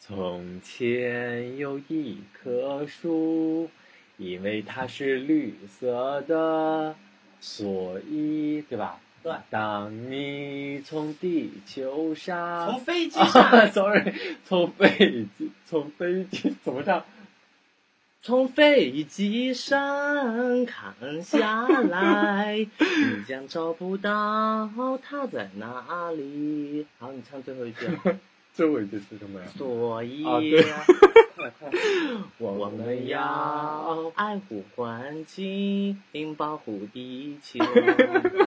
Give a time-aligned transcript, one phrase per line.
[0.00, 3.68] 从前有一棵树，
[4.16, 6.94] 因为它是绿色的，
[7.40, 9.00] 所以对吧？
[9.22, 9.32] 对。
[9.50, 14.14] 当你从地球上，从飞机上啊， sorry，
[14.44, 17.04] 从飞机，从飞机怎么唱？
[18.22, 24.70] 从飞机上看下来， 你将找不到
[25.02, 26.86] 它在哪里。
[26.98, 28.02] 好，你唱最后一句啊。
[28.58, 29.46] 最后一句是什么呀？
[29.56, 30.24] 所以，
[32.38, 35.96] 我们要爱护环境，
[36.36, 37.60] 保护地球。